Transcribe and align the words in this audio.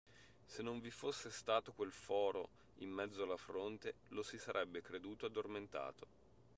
Se 0.47 0.63
non 0.63 0.79
vi 0.79 0.89
fosse 0.89 1.29
stato 1.29 1.73
quel 1.73 1.91
foro 1.91 2.49
in 2.77 2.89
mezzo 2.89 3.21
alla 3.21 3.37
fronte, 3.37 3.93
lo 4.07 4.23
si 4.23 4.39
sarebbe 4.39 4.81
creduto 4.81 5.27
addormentato. 5.27 6.07